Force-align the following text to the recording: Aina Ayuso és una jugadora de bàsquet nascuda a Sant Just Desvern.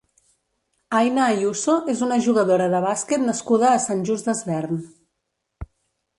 Aina 0.99 1.27
Ayuso 1.33 1.75
és 1.93 2.01
una 2.07 2.17
jugadora 2.29 2.71
de 2.75 2.81
bàsquet 2.87 3.27
nascuda 3.27 3.69
a 3.75 3.83
Sant 3.85 4.03
Just 4.11 4.33
Desvern. 4.33 4.83